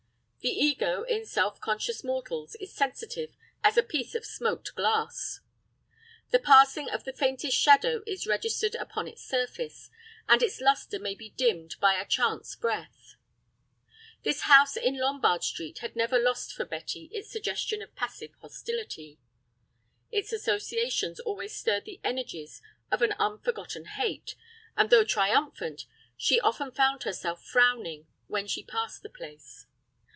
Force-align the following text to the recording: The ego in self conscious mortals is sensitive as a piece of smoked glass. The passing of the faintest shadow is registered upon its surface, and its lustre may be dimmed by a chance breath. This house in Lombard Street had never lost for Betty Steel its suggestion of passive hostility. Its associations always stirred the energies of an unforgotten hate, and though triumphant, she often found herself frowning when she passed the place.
The 0.43 0.49
ego 0.49 1.03
in 1.03 1.23
self 1.27 1.59
conscious 1.61 2.03
mortals 2.03 2.55
is 2.55 2.73
sensitive 2.73 3.37
as 3.63 3.77
a 3.77 3.83
piece 3.83 4.15
of 4.15 4.25
smoked 4.25 4.73
glass. 4.73 5.41
The 6.31 6.39
passing 6.39 6.89
of 6.89 7.03
the 7.03 7.13
faintest 7.13 7.55
shadow 7.55 8.01
is 8.07 8.25
registered 8.25 8.73
upon 8.73 9.07
its 9.07 9.23
surface, 9.23 9.91
and 10.27 10.41
its 10.41 10.59
lustre 10.59 10.97
may 10.97 11.13
be 11.13 11.29
dimmed 11.29 11.75
by 11.79 11.93
a 11.93 12.07
chance 12.07 12.55
breath. 12.55 13.13
This 14.23 14.41
house 14.41 14.75
in 14.75 14.97
Lombard 14.97 15.43
Street 15.43 15.77
had 15.77 15.95
never 15.95 16.17
lost 16.17 16.53
for 16.53 16.65
Betty 16.65 17.05
Steel 17.07 17.19
its 17.19 17.29
suggestion 17.29 17.83
of 17.83 17.95
passive 17.95 18.31
hostility. 18.41 19.19
Its 20.11 20.33
associations 20.33 21.19
always 21.19 21.55
stirred 21.55 21.85
the 21.85 22.01
energies 22.03 22.63
of 22.89 23.03
an 23.03 23.11
unforgotten 23.19 23.85
hate, 23.85 24.33
and 24.75 24.89
though 24.89 25.05
triumphant, 25.05 25.85
she 26.17 26.39
often 26.39 26.71
found 26.71 27.03
herself 27.03 27.43
frowning 27.45 28.07
when 28.25 28.47
she 28.47 28.63
passed 28.63 29.03
the 29.03 29.09
place. 29.09 29.67